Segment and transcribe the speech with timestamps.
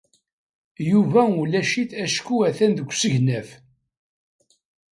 [0.89, 3.49] Yuba ulac-it acku atan deg usegnaf.